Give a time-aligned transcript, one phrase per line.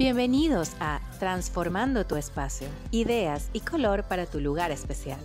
[0.00, 5.20] Bienvenidos a Transformando tu espacio, ideas y color para tu lugar especial.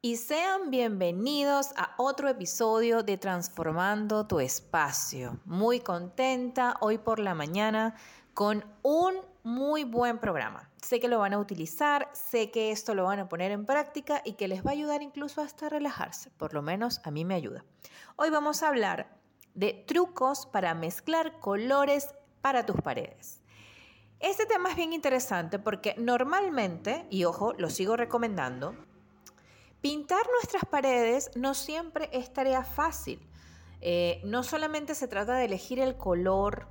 [0.00, 5.40] Y sean bienvenidos a otro episodio de Transformando tu espacio.
[5.44, 7.94] Muy contenta hoy por la mañana
[8.32, 10.70] con un muy buen programa.
[10.80, 14.22] Sé que lo van a utilizar, sé que esto lo van a poner en práctica
[14.24, 16.30] y que les va a ayudar incluso hasta relajarse.
[16.38, 17.62] Por lo menos a mí me ayuda.
[18.16, 19.17] Hoy vamos a hablar
[19.58, 23.40] de trucos para mezclar colores para tus paredes.
[24.20, 28.76] Este tema es bien interesante porque normalmente, y ojo, lo sigo recomendando,
[29.80, 33.20] pintar nuestras paredes no siempre es tarea fácil.
[33.80, 36.68] Eh, no solamente se trata de elegir el color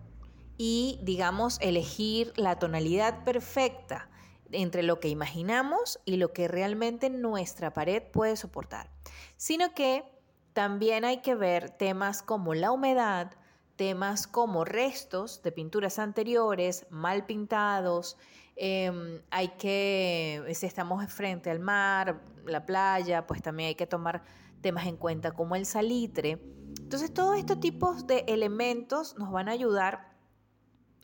[0.58, 4.10] y, digamos, elegir la tonalidad perfecta
[4.54, 8.90] entre lo que imaginamos y lo que realmente nuestra pared puede soportar,
[9.36, 10.17] sino que
[10.58, 13.30] también hay que ver temas como la humedad,
[13.76, 18.18] temas como restos de pinturas anteriores, mal pintados,
[18.56, 24.24] em, hay que, si estamos frente al mar, la playa, pues también hay que tomar
[24.60, 26.42] temas en cuenta como el salitre.
[26.82, 30.18] Entonces todos estos tipos de elementos nos van a ayudar,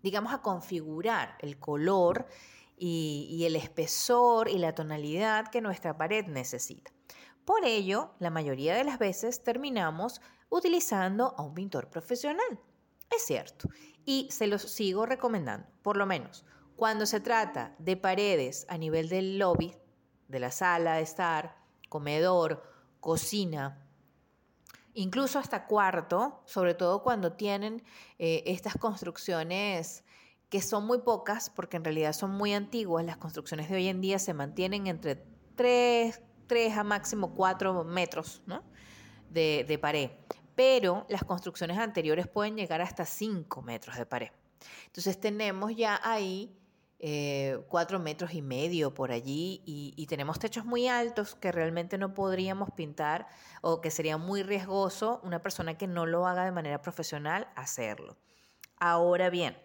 [0.02, 2.26] digamos, a configurar el color
[2.76, 6.92] y el espesor y la tonalidad que nuestra pared necesita.
[7.46, 12.60] Por ello, la mayoría de las veces terminamos utilizando a un pintor profesional.
[13.10, 13.70] Es cierto,
[14.06, 19.10] y se los sigo recomendando, por lo menos cuando se trata de paredes a nivel
[19.10, 19.76] del lobby,
[20.28, 21.56] de la sala de estar,
[21.90, 22.64] comedor,
[23.00, 23.88] cocina,
[24.94, 27.84] incluso hasta cuarto, sobre todo cuando tienen
[28.18, 30.04] eh, estas construcciones
[30.50, 34.02] que son muy pocas, porque en realidad son muy antiguas, las construcciones de hoy en
[34.02, 35.24] día se mantienen entre
[35.56, 38.42] 3, 3 a máximo 4 metros
[39.30, 40.12] de, pared,
[40.56, 44.30] pero las construcciones anteriores pueden llegar hasta 5 metros de pared.
[44.86, 46.56] Entonces tenemos ya ahí
[47.00, 52.14] eh, 4 metros y medio por allí y, tenemos techos muy altos que realmente no
[52.14, 53.28] podríamos pintar
[53.62, 58.16] o que sería muy riesgoso una persona que no lo haga de manera profesional hacerlo.
[58.78, 59.58] Ahora bien,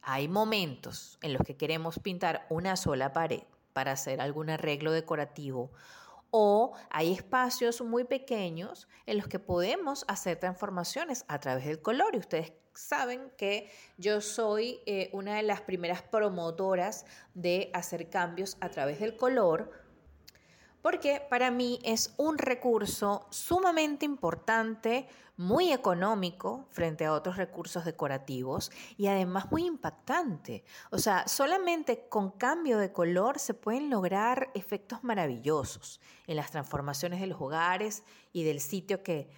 [0.00, 3.42] hay momentos en los que queremos pintar una sola pared
[3.72, 5.70] para hacer algún arreglo decorativo
[6.30, 12.14] o hay espacios muy pequeños en los que podemos hacer transformaciones a través del color
[12.14, 18.56] y ustedes saben que yo soy eh, una de las primeras promotoras de hacer cambios
[18.60, 19.72] a través del color
[20.82, 28.72] porque para mí es un recurso sumamente importante, muy económico frente a otros recursos decorativos
[28.96, 30.64] y además muy impactante.
[30.90, 37.20] O sea, solamente con cambio de color se pueden lograr efectos maravillosos en las transformaciones
[37.20, 38.02] de los hogares
[38.32, 39.30] y del sitio que,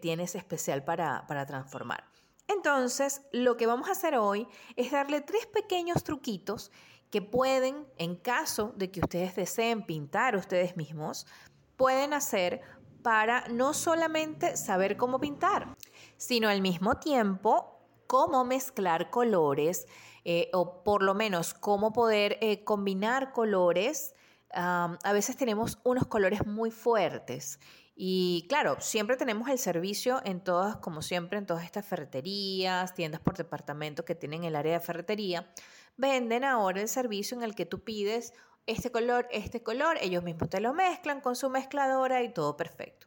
[0.00, 2.04] tienes especial para, para transformar.
[2.48, 6.72] Entonces, lo que vamos a hacer hoy es darle tres pequeños truquitos
[7.14, 11.28] que pueden, en caso de que ustedes deseen pintar ustedes mismos,
[11.76, 12.60] pueden hacer
[13.04, 15.76] para no solamente saber cómo pintar,
[16.16, 19.86] sino al mismo tiempo cómo mezclar colores
[20.24, 24.16] eh, o por lo menos cómo poder eh, combinar colores.
[24.50, 27.60] a veces tenemos unos colores muy fuertes
[27.96, 33.20] y claro, siempre tenemos el servicio en todas, como siempre, en todas estas ferreterías, tiendas
[33.20, 35.48] por departamento que tienen el área de ferretería,
[35.96, 38.32] venden ahora el servicio en el que tú pides
[38.66, 43.06] este color, este color, ellos mismos te lo mezclan con su mezcladora y todo perfecto.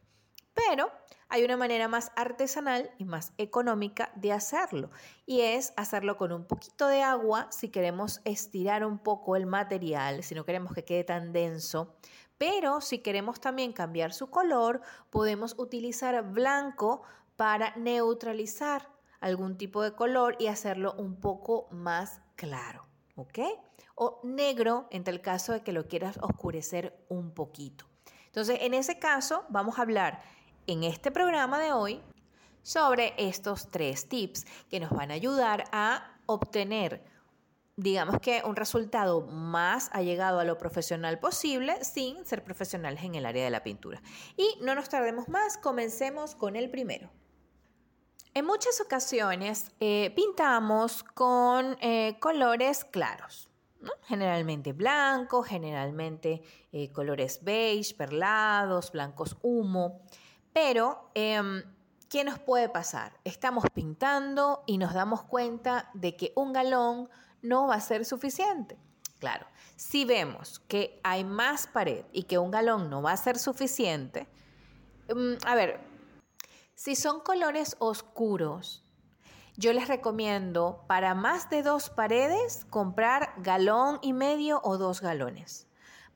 [0.54, 0.90] Pero
[1.28, 4.90] hay una manera más artesanal y más económica de hacerlo
[5.26, 10.22] y es hacerlo con un poquito de agua si queremos estirar un poco el material,
[10.22, 11.96] si no queremos que quede tan denso.
[12.38, 17.02] Pero si queremos también cambiar su color, podemos utilizar blanco
[17.36, 18.88] para neutralizar
[19.20, 23.40] algún tipo de color y hacerlo un poco más claro, ¿ok?
[23.96, 27.84] O negro en tal caso de que lo quieras oscurecer un poquito.
[28.26, 30.22] Entonces, en ese caso, vamos a hablar
[30.68, 32.00] en este programa de hoy
[32.62, 37.02] sobre estos tres tips que nos van a ayudar a obtener,
[37.76, 43.26] digamos que un resultado más allegado a lo profesional posible sin ser profesionales en el
[43.26, 44.00] área de la pintura.
[44.36, 47.10] Y no nos tardemos más, comencemos con el primero.
[48.34, 53.48] En muchas ocasiones eh, pintamos con eh, colores claros,
[54.02, 56.42] generalmente blanco, generalmente
[56.72, 60.02] eh, colores beige, perlados, blancos humo,
[60.52, 61.62] pero em,
[62.10, 63.18] ¿qué nos puede pasar?
[63.24, 67.08] Estamos pintando y nos damos cuenta de que un galón
[67.40, 68.76] no va a ser suficiente.
[69.18, 73.38] Claro, si vemos que hay más pared y que un galón no va a ser
[73.38, 74.28] suficiente,
[75.08, 75.87] em, a ver,
[76.78, 78.84] Si son colores oscuros,
[79.56, 85.66] yo les recomiendo para más de dos paredes comprar galón y medio o dos galones.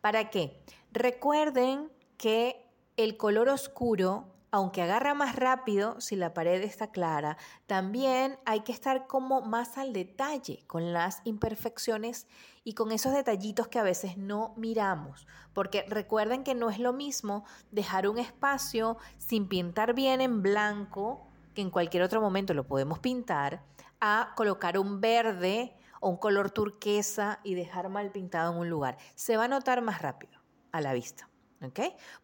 [0.00, 0.62] ¿Para qué?
[0.92, 2.64] Recuerden que
[2.96, 8.72] el color oscuro aunque agarra más rápido si la pared está clara, también hay que
[8.72, 12.26] estar como más al detalle con las imperfecciones
[12.62, 16.92] y con esos detallitos que a veces no miramos, porque recuerden que no es lo
[16.92, 22.66] mismo dejar un espacio sin pintar bien en blanco, que en cualquier otro momento lo
[22.66, 23.62] podemos pintar,
[24.02, 28.98] a colocar un verde o un color turquesa y dejar mal pintado en un lugar.
[29.14, 30.38] Se va a notar más rápido
[30.72, 31.31] a la vista.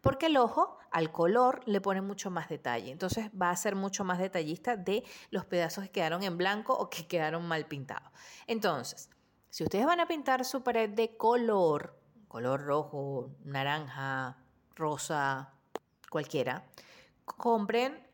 [0.01, 4.05] Porque el ojo al color le pone mucho más detalle, entonces va a ser mucho
[4.05, 8.11] más detallista de los pedazos que quedaron en blanco o que quedaron mal pintados.
[8.47, 9.11] Entonces,
[9.51, 14.39] si ustedes van a pintar su pared de color, color rojo, naranja,
[14.75, 15.53] rosa,
[16.11, 16.65] cualquiera,
[17.25, 18.07] compren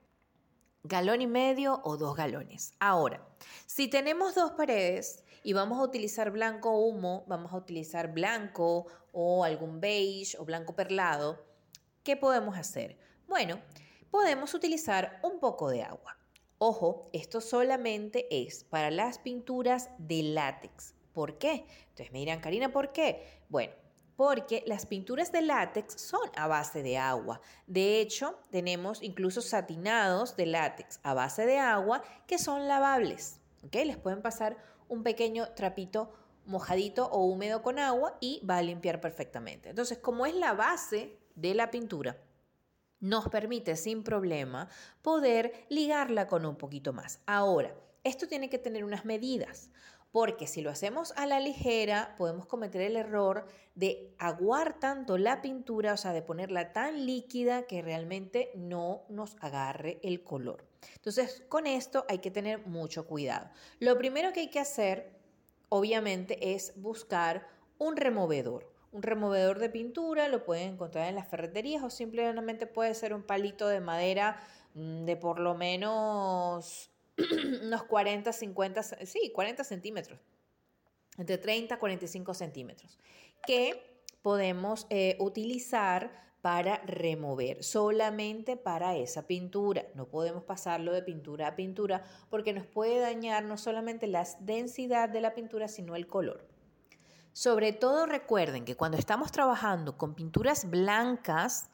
[0.83, 2.75] galón y medio o dos galones.
[2.79, 3.27] Ahora,
[3.67, 9.45] si tenemos dos paredes y vamos a utilizar blanco humo, vamos a utilizar blanco o
[9.45, 11.45] algún beige o blanco perlado,
[12.03, 12.99] ¿qué podemos hacer?
[13.29, 13.61] Bueno,
[14.11, 16.17] podemos utilizar un poco de agua.
[16.57, 20.95] Ojo, esto solamente es para las pinturas de látex.
[21.13, 21.67] ¿Por qué?
[21.91, 23.43] Entonces me dirán, Karina, ¿por qué?
[23.51, 23.75] Bueno,
[24.17, 27.43] porque las pinturas de látex son a base de agua.
[27.67, 33.41] De hecho, tenemos incluso satinados de látex a base de agua que son lavables.
[33.73, 34.57] Les pueden pasar
[34.89, 36.13] un pequeño trapito
[36.47, 39.71] mojadito o húmedo con agua y va a limpiar perfectamente.
[39.71, 42.17] Entonces, como es la base de la pintura,
[43.01, 44.69] nos permite sin problema
[45.03, 47.21] poder ligarla con un poquito más.
[47.27, 49.71] Ahora, esto tiene que tener unas medidas
[50.15, 55.43] porque si lo hacemos a la ligera podemos cometer el error de aguar tanto la
[55.43, 60.69] pintura, o sea, de ponerla tan líquida que realmente no nos agarre el color.
[60.95, 63.51] Entonces, con esto hay que tener mucho cuidado.
[63.81, 65.19] Lo primero que hay que hacer,
[65.69, 68.71] obviamente, es buscar un removedor.
[68.93, 73.25] Un removedor de pintura lo pueden encontrar en las ferreterías o simplemente puede ser un
[73.25, 74.41] palito de madera
[74.75, 76.94] mm, de por lo menos
[77.63, 80.19] unos 40, 50, sí, 40 centímetros,
[81.17, 82.99] entre 30 a 45 centímetros,
[83.47, 89.87] que podemos eh, utilizar para remover, solamente para esa pintura.
[89.95, 95.09] No podemos pasarlo de pintura a pintura porque nos puede dañar no solamente la densidad
[95.09, 96.47] de la pintura, sino el color.
[97.33, 101.71] Sobre todo recuerden que cuando estamos trabajando con pinturas blancas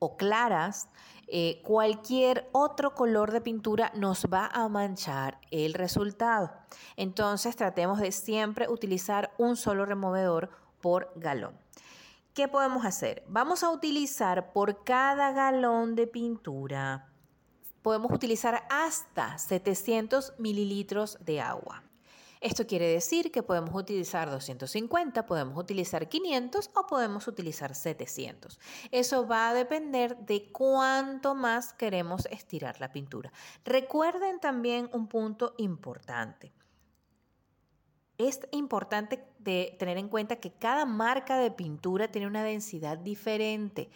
[0.00, 0.88] o claras,
[1.28, 6.50] eh, cualquier otro color de pintura nos va a manchar el resultado.
[6.96, 10.50] Entonces tratemos de siempre utilizar un solo removedor
[10.80, 11.56] por galón.
[12.34, 13.22] ¿Qué podemos hacer?
[13.28, 17.06] Vamos a utilizar por cada galón de pintura,
[17.82, 21.84] podemos utilizar hasta 700 mililitros de agua.
[22.40, 28.58] Esto quiere decir que podemos utilizar 250, podemos utilizar 500 o podemos utilizar 700.
[28.90, 33.30] Eso va a depender de cuánto más queremos estirar la pintura.
[33.64, 36.54] Recuerden también un punto importante.
[38.16, 39.18] Es importante
[39.78, 43.90] tener en cuenta que cada marca de pintura tiene una densidad diferente.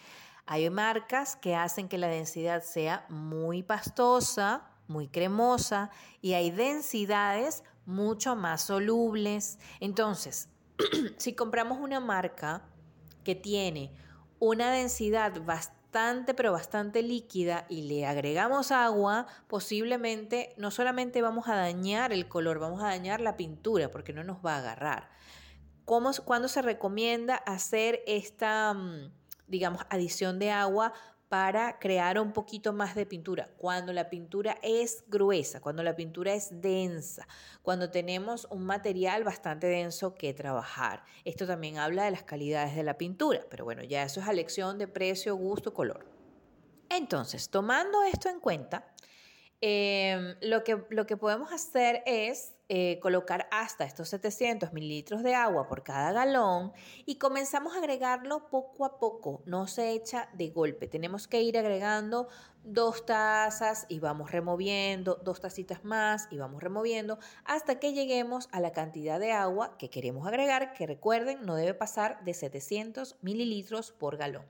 [0.45, 5.89] Hay marcas que hacen que la densidad sea muy pastosa, muy cremosa
[6.21, 9.59] y hay densidades mucho más solubles.
[9.79, 10.49] Entonces,
[11.17, 12.63] si compramos una marca
[13.23, 13.91] que tiene
[14.39, 21.55] una densidad bastante, pero bastante líquida y le agregamos agua, posiblemente no solamente vamos a
[21.55, 25.09] dañar el color, vamos a dañar la pintura porque no nos va a agarrar.
[25.85, 29.11] ¿Cómo, ¿Cuándo se recomienda hacer esta, mm,
[29.47, 30.93] digamos, adición de agua?
[31.35, 33.49] Para crear un poquito más de pintura.
[33.57, 37.27] Cuando la pintura es gruesa, cuando la pintura es densa,
[37.61, 41.03] cuando tenemos un material bastante denso que trabajar.
[41.25, 44.77] Esto también habla de las calidades de la pintura, pero bueno, ya eso es elección
[44.77, 46.05] de precio, gusto, color.
[46.87, 48.87] Entonces, tomando esto en cuenta,
[49.59, 55.35] em, lo, que, lo que podemos hacer es eh, colocar hasta estos 700 mililitros de
[55.35, 56.73] agua por cada galón
[57.05, 60.87] y comenzamos a agregarlo poco a poco, no se echa de golpe.
[60.87, 62.27] Tenemos que ir agregando
[62.63, 68.59] dos tazas y vamos removiendo, dos tacitas más y vamos removiendo hasta que lleguemos a
[68.59, 73.91] la cantidad de agua que queremos agregar, que recuerden no debe pasar de 700 mililitros
[73.91, 74.45] por galón.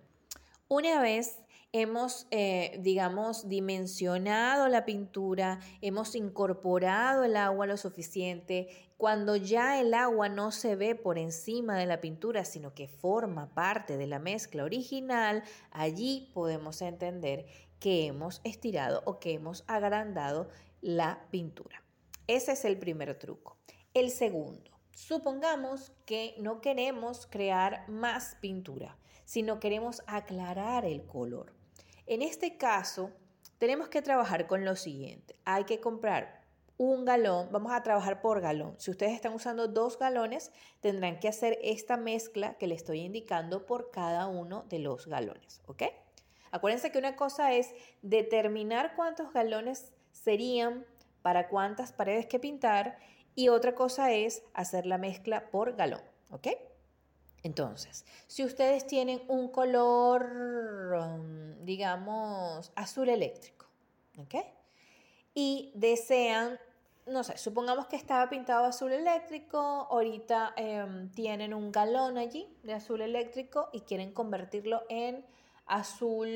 [0.69, 1.44] Una vez
[1.81, 9.93] hemos, eh, digamos, dimensionado la pintura, hemos incorporado el agua lo suficiente, cuando ya el
[9.93, 14.19] agua no se ve por encima de la pintura, sino que forma parte de la
[14.19, 17.45] mezcla original, allí podemos entender
[17.77, 20.47] que hemos estirado o que hemos agrandado
[20.79, 21.83] la pintura.
[22.27, 23.57] Ese es el primer truco.
[23.93, 31.54] El segundo, supongamos que no queremos crear más pintura, sino queremos aclarar el color.
[32.07, 33.11] En este caso,
[33.57, 35.35] tenemos que trabajar con lo siguiente.
[35.43, 36.45] Hay que comprar
[36.77, 38.75] un galón, vamos a trabajar por galón.
[38.77, 43.65] Si ustedes están usando dos galones, tendrán que hacer esta mezcla que le estoy indicando
[43.65, 45.83] por cada uno de los galones, ¿ok?
[46.51, 50.85] Acuérdense que una cosa es determinar cuántos galones serían
[51.21, 52.97] para cuántas paredes que pintar
[53.33, 56.49] y otra cosa es hacer la mezcla por galón, ¿ok?
[57.45, 63.67] Entonces, si ustedes tienen un color, um, digamos, azul eléctrico,
[64.17, 64.33] ¿ok?
[65.35, 66.59] Y desean,
[67.05, 72.73] no sé, supongamos que estaba pintado azul eléctrico, ahorita em, tienen un galón allí de
[72.73, 75.23] azul eléctrico y quieren convertirlo en
[75.67, 76.27] azul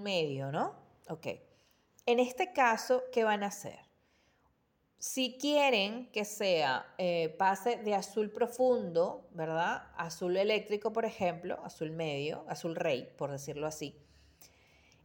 [0.00, 0.72] medio, ¿no?
[1.10, 1.26] Ok.
[2.06, 3.91] En este caso, ¿qué van a hacer?
[5.02, 9.90] Si quieren que sea eh, pase de azul profundo, ¿verdad?
[9.96, 13.96] Azul eléctrico, por ejemplo, azul medio, azul rey, por decirlo así.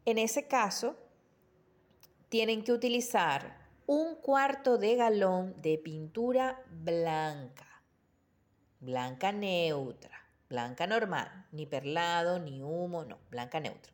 [0.06, 0.96] En ese caso,
[2.30, 7.82] tienen que utilizar un cuarto de galón de pintura blanca,
[8.80, 13.92] blanca neutra, blanca normal, ni perlado, ni humo, no, blanca neutra.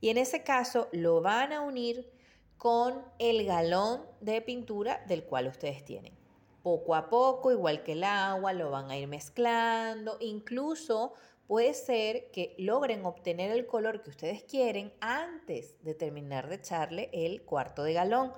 [0.00, 2.21] Y en ese caso lo van a unir
[2.62, 6.16] con el galón de pintura del cual ustedes tienen.
[6.62, 10.16] Poco a poco, igual que el agua, lo van a ir mezclando.
[10.20, 11.12] Incluso
[11.48, 17.10] puede ser que logren obtener el color que ustedes quieren antes de terminar de echarle
[17.12, 18.30] el cuarto de galón.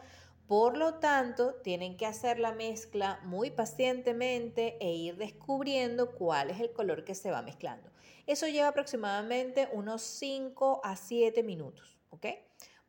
[0.46, 6.60] Por lo tanto, tienen que hacer la mezcla muy pacientemente e ir descubriendo cuál es
[6.60, 7.90] el color que se va mezclando.
[8.26, 12.24] Eso lleva aproximadamente unos 5 a 7 minutos, ¿ok?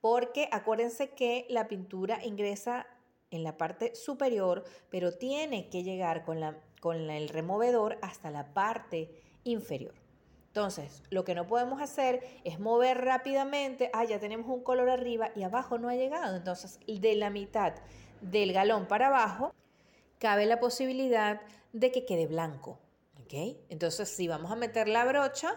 [0.06, 2.86] Porque acuérdense que la pintura ingresa
[3.32, 8.54] en la parte superior, pero tiene que llegar con, la, con el removedor hasta la
[8.54, 9.10] parte
[9.46, 9.96] inferior.
[10.46, 15.32] Entonces, lo que no podemos hacer es mover rápidamente, ah, ya tenemos un color arriba
[15.36, 16.36] y abajo no ha llegado.
[16.36, 17.74] Entonces, de la mitad
[18.22, 19.56] del galón para abajo,
[20.20, 21.42] cabe la posibilidad
[21.74, 22.78] de que quede blanco.
[23.70, 25.56] Entonces, si vamos a meter la brocha,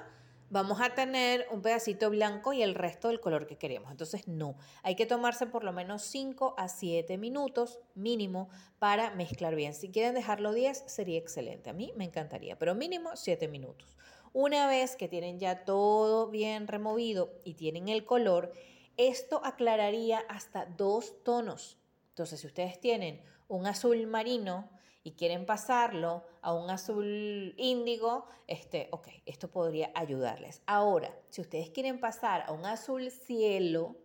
[0.51, 3.91] vamos a tener un pedacito blanco y el resto del color que queremos.
[3.91, 9.55] Entonces, no, hay que tomarse por lo menos 5 a 7 minutos mínimo para mezclar
[9.55, 9.75] bien.
[9.75, 11.71] Si quieren dejarlo 10, sería excelente.
[11.71, 13.97] A mí me encantaría, pero mínimo 7 minutos.
[14.33, 18.53] Una vez que tienen ya todo bien removido y tienen el color,
[18.97, 21.79] esto aclararía hasta dos tonos.
[22.11, 24.71] Entonces, si ustedes tienen un azul marino,
[25.09, 30.61] y quieren pasarlo a un azul índigo, este, ok, esto podría ayudarles.
[30.67, 33.97] Ahora, si ustedes quieren pasar a un azul cielo,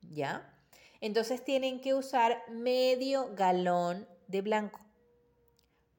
[0.00, 0.52] ¿ya?
[1.00, 4.80] Entonces tienen que usar medio galón de blanco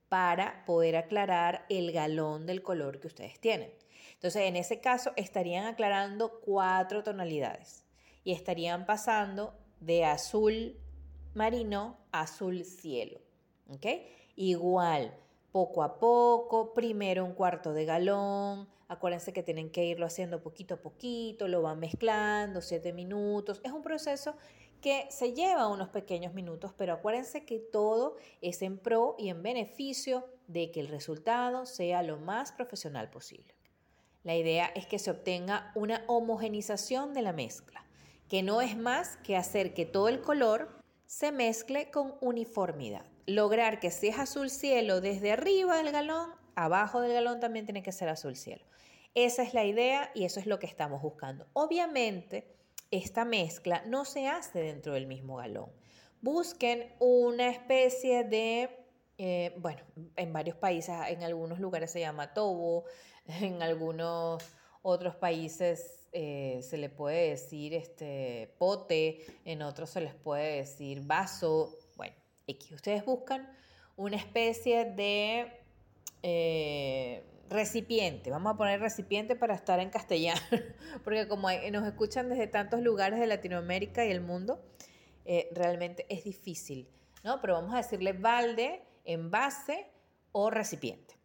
[0.10, 3.72] para poder aclarar el galón del color que ustedes tienen.
[4.15, 7.86] Entonces, en ese caso, estarían aclarando cuatro tonalidades
[8.25, 10.77] y estarían pasando de azul
[11.34, 13.22] marino a azul cielo.
[13.70, 13.86] ¿Ok?
[14.36, 15.13] Igual,
[15.54, 20.74] poco a poco, primero un cuarto de galón, acuérdense que tienen que irlo haciendo poquito
[20.74, 24.36] a poquito, lo van mezclando, siete minutos, es un proceso
[24.82, 29.42] que se lleva unos pequeños minutos, pero acuérdense que todo es en pro y en
[29.42, 33.56] beneficio de que el resultado sea lo más profesional posible.
[34.24, 37.86] La idea es que se obtenga una homogenización de la mezcla,
[38.27, 43.79] que no es más que hacer que todo el color se mezcle con uniformidad lograr
[43.79, 47.91] que si es azul cielo desde arriba del galón, abajo del galón también tiene que
[47.91, 48.65] ser azul cielo.
[49.13, 51.48] Esa es la idea y eso es lo que estamos buscando.
[51.53, 52.55] Obviamente,
[52.91, 55.70] esta mezcla no se hace dentro del mismo galón.
[56.22, 58.70] Busquen una especie de,
[59.17, 59.82] eh, bueno,
[60.15, 62.86] en varios países, en algunos lugares se llama tobo,
[63.41, 64.44] en algunos
[64.82, 71.01] otros países eh, se le puede decir este pote, en otros se les puede decir
[71.01, 71.77] vaso,
[72.48, 72.72] X.
[72.72, 73.50] Ustedes buscan
[73.96, 75.52] una especie de
[76.24, 78.30] eh, recipiente.
[78.30, 80.42] Vamos a poner recipiente para estar en castellano,
[81.04, 84.64] porque como nos escuchan desde tantos lugares de Latinoamérica y el mundo,
[85.25, 86.90] eh, realmente es difícil,
[87.24, 87.42] ¿no?
[87.42, 89.88] Pero vamos a decirle balde, envase
[90.32, 91.16] o recipiente.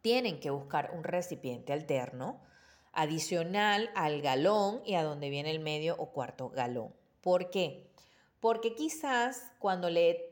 [0.00, 2.40] Tienen que buscar un recipiente alterno
[2.92, 6.94] adicional al galón y a donde viene el medio o cuarto galón.
[7.20, 7.84] ¿Por qué?
[7.84, 8.07] Porque
[8.74, 10.28] quizás cuando le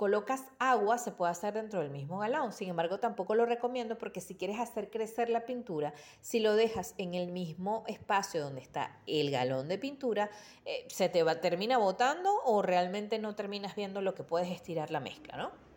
[0.00, 2.54] colocas agua, se puede hacer dentro del mismo galón.
[2.54, 5.92] Sin embargo, tampoco lo recomiendo porque si quieres hacer crecer la pintura,
[6.22, 10.30] si lo dejas en el mismo espacio donde está el galón de pintura,
[10.64, 14.90] eh, se te va, termina botando o realmente no terminas viendo lo que puedes estirar
[14.90, 15.69] la mezcla, ¿no?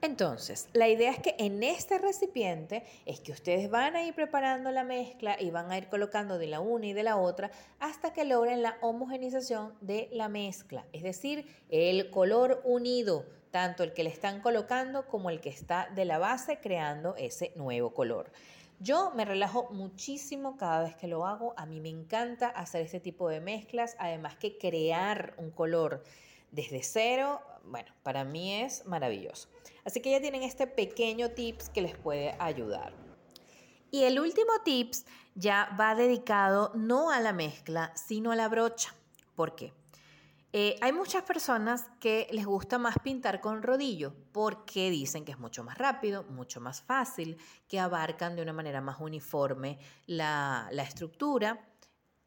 [0.00, 4.70] Entonces, la idea es que en este recipiente es que ustedes van a ir preparando
[4.70, 7.50] la mezcla y van a ir colocando de la una y de la otra
[7.80, 13.92] hasta que logren la homogenización de la mezcla, es decir, el color unido, tanto el
[13.92, 18.30] que le están colocando como el que está de la base creando ese nuevo color.
[18.78, 23.00] Yo me relajo muchísimo cada vez que lo hago, a mí me encanta hacer este
[23.00, 26.04] tipo de mezclas, además que crear un color
[26.52, 29.48] desde cero, bueno, para mí es maravilloso.
[29.88, 32.92] Así que ya tienen este pequeño tips que les puede ayudar.
[33.90, 38.94] Y el último tips ya va dedicado no a la mezcla, sino a la brocha.
[39.34, 39.72] ¿Por qué?
[40.52, 45.38] Eh, hay muchas personas que les gusta más pintar con rodillo porque dicen que es
[45.38, 50.82] mucho más rápido, mucho más fácil, que abarcan de una manera más uniforme la, la
[50.82, 51.66] estructura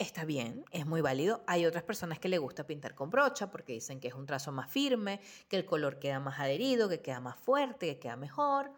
[0.02, 1.44] está bien, es muy válido.
[1.48, 4.52] Hay otras personas que le gusta pintar con brocha porque dicen que es un trazo
[4.52, 8.72] más firme, que el color queda más adherido, que queda más fuerte, que queda mejor.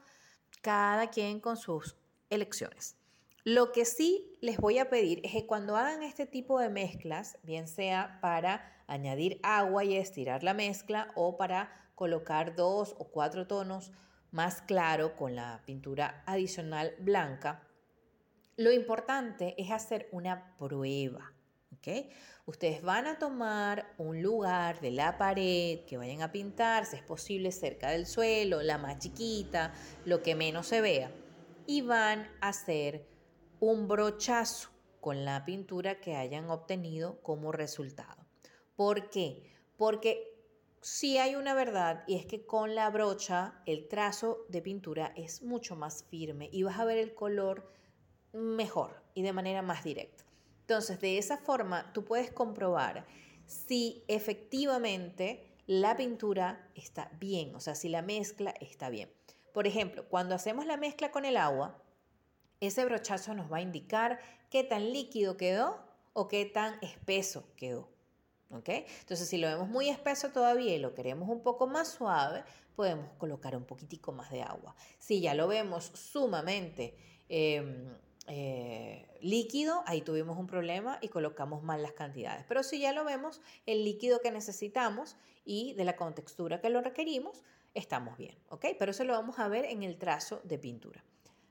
[0.62, 1.96] Cada quien con sus
[2.30, 2.98] elecciones.
[3.46, 7.38] Lo que sí les voy a pedir es que cuando hagan este tipo de mezclas,
[7.44, 13.48] bien sea para añadir agua y estirar la mezcla o para colocar dos o cuatro
[13.48, 13.92] tonos
[14.32, 17.68] más claro con la pintura adicional blanca,
[18.58, 21.34] lo importante es hacer una prueba.
[21.78, 22.08] ¿ok?
[22.46, 27.04] Ustedes van a tomar un lugar de la pared que vayan a pintar, si es
[27.04, 29.74] posible cerca del suelo, la más chiquita,
[30.06, 31.12] lo que menos se vea,
[31.66, 33.08] y van a hacer
[33.60, 34.70] un brochazo
[35.00, 38.26] con la pintura que hayan obtenido como resultado.
[38.76, 39.44] ¿Por qué?
[39.78, 40.34] Porque
[40.82, 45.42] sí hay una verdad y es que con la brocha el trazo de pintura es
[45.42, 47.72] mucho más firme y vas a ver el color
[48.34, 50.24] mejor y de manera más directa.
[50.62, 53.06] Entonces, de esa forma, tú puedes comprobar
[53.46, 59.12] si efectivamente la pintura está bien, o sea, si la mezcla está bien.
[59.54, 61.82] Por ejemplo, cuando hacemos la mezcla con el agua,
[62.60, 67.90] ese brochazo nos va a indicar qué tan líquido quedó o qué tan espeso quedó.
[68.50, 68.70] ¿ok?
[68.70, 72.44] Entonces, si lo vemos muy espeso todavía y lo queremos un poco más suave,
[72.76, 74.76] podemos colocar un poquitico más de agua.
[74.98, 76.96] Si ya lo vemos sumamente...
[77.30, 77.96] Em,
[78.28, 82.46] eh, líquido, ahí tuvimos un problema y colocamos mal las cantidades.
[82.48, 86.82] Pero si ya lo vemos, el líquido que necesitamos y de la contextura que lo
[86.82, 88.66] requerimos, estamos bien, ¿ok?
[88.80, 91.04] Pero eso lo vamos a ver en el trazo de pintura.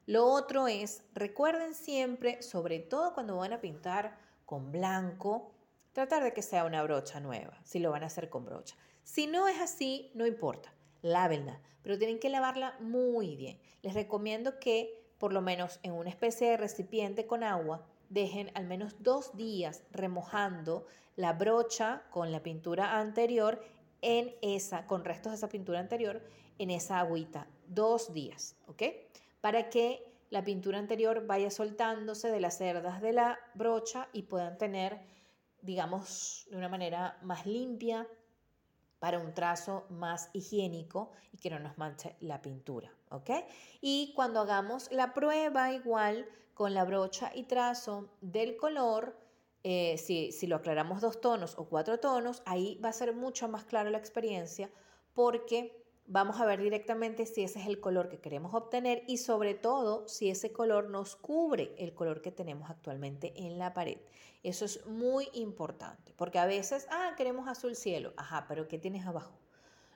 [0.06, 5.52] Lo otro es, recuerden siempre, sobre todo cuando van a pintar con blanco,
[5.92, 8.76] tratar de que sea una brocha nueva, si lo van a hacer con brocha.
[9.04, 13.60] Si no es así, no importa, lávenla, pero tienen que lavarla muy bien.
[13.82, 18.66] Les recomiendo que por lo menos en una especie de recipiente con agua, dejen al
[18.66, 23.62] menos dos días remojando la brocha con la pintura anterior
[24.00, 26.20] en esa, con restos de esa pintura anterior,
[26.58, 27.46] en esa agüita.
[27.68, 28.82] Dos días, ¿ok?
[29.40, 34.58] Para que la pintura anterior vaya soltándose de las cerdas de la brocha y puedan
[34.58, 35.02] tener,
[35.60, 38.08] digamos, de una manera más limpia,
[39.02, 42.88] para un trazo más higiénico y que no nos manche la pintura.
[43.80, 49.16] Y cuando hagamos la prueba igual con la brocha y trazo del color,
[49.64, 53.48] eh, si, si lo aclaramos dos tonos o cuatro tonos, ahí va a ser mucho
[53.48, 54.70] más clara la experiencia
[55.14, 59.54] porque vamos a ver directamente si ese es el color que queremos obtener y sobre
[59.54, 63.96] todo si ese color nos cubre el color que tenemos actualmente en la pared.
[64.42, 69.06] Eso es muy importante porque a veces, ah, queremos azul cielo, ajá, pero ¿qué tienes
[69.06, 69.32] abajo?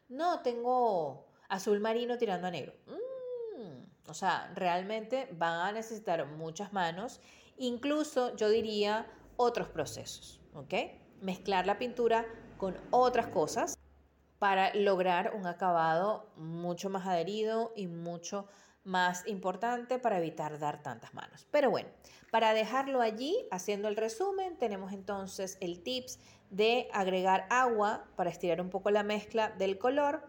[0.08, 2.72] No, tengo azul marino tirando a negro.
[2.86, 7.20] Mm, o sea, realmente van a necesitar muchas manos,
[7.58, 10.72] incluso yo diría otros procesos, ¿ok?
[11.20, 12.24] Mezclar la pintura
[12.56, 13.76] con otras cosas
[14.38, 18.46] para lograr un acabado mucho más adherido y mucho
[18.84, 21.46] más importante para evitar dar tantas manos.
[21.50, 21.88] Pero bueno,
[22.30, 26.20] para dejarlo allí, haciendo el resumen, tenemos entonces el tips
[26.50, 30.22] de agregar agua para estirar un poco la mezcla del color.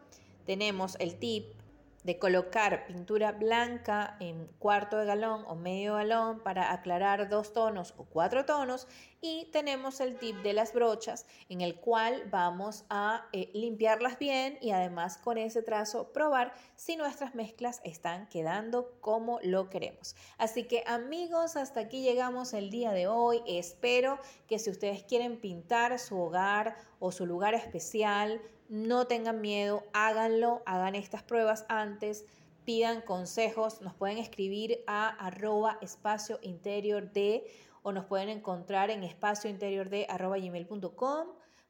[0.46, 1.54] Tenemos el tip
[2.08, 7.94] de colocar pintura blanca en cuarto de galón o medio galón para aclarar dos tonos
[7.98, 8.88] o cuatro tonos
[9.20, 14.58] Y tenemos el tip de las brochas, en el cual vamos a eh, limpiarlas bien
[14.62, 20.16] y además con ese trazo probar si nuestras mezclas están quedando como lo queremos.
[20.38, 23.42] Así que amigos, hasta aquí llegamos el día de hoy.
[23.48, 24.18] Espero
[24.48, 28.40] que si ustedes quieren pintar su hogar o su lugar especial,
[28.70, 32.26] no tengan miedo, háganlo, hagan estas pruebas antes
[32.68, 37.50] pidan consejos, nos pueden escribir a arroba espacio interior de
[37.82, 41.28] o nos pueden encontrar en espacio interior de arroba gmail.com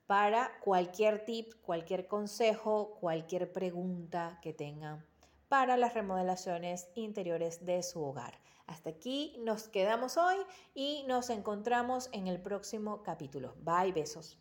[0.08, 5.06] para cualquier tip, cualquier consejo, cualquier pregunta que tengan
[5.48, 8.40] para las remodelaciones interiores de su hogar.
[8.66, 10.38] Hasta aquí nos quedamos hoy
[10.74, 13.54] y nos encontramos en el próximo capítulo.
[13.62, 14.40] Bye, besos.